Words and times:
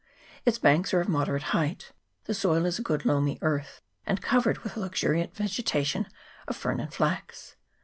Its 0.47 0.57
banks 0.57 0.95
are 0.95 1.01
of 1.01 1.07
moderate 1.07 1.43
height: 1.53 1.91
the 2.23 2.33
soil 2.33 2.65
is 2.65 2.79
a 2.79 2.81
good 2.81 3.05
loamy 3.05 3.37
earth, 3.43 3.83
and 4.03 4.19
covered 4.19 4.57
with 4.63 4.75
a 4.75 4.79
luxuriant 4.79 5.31
vegeta 5.35 5.85
tion 5.85 6.07
of 6.47 6.55
fern 6.57 6.79
and 6.79 6.91
flax. 6.91 7.55